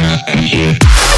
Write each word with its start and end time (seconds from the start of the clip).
not 0.00 0.38
here. 0.38 1.11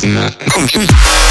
Prisoner. 0.00 1.29